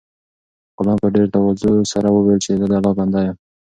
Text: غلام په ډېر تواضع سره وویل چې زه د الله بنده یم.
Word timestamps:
غلام 0.77 0.97
په 1.03 1.07
ډېر 1.15 1.27
تواضع 1.33 1.73
سره 1.93 2.07
وویل 2.11 2.39
چې 2.45 2.51
زه 2.59 2.65
د 2.71 2.73
الله 2.77 2.93
بنده 2.99 3.19
یم. 3.25 3.35